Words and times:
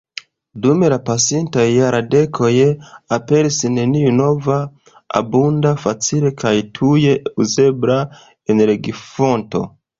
Dum 0.61 0.85
la 0.93 0.97
pasintaj 1.09 1.65
jardekoj 1.73 2.49
aperis 3.19 3.59
neniu 3.75 4.15
nova, 4.21 4.57
abunda, 5.21 5.77
facile 5.85 6.35
kaj 6.43 6.57
tuj 6.81 6.99
uzebla 7.47 8.03
energifonto. 8.57 9.67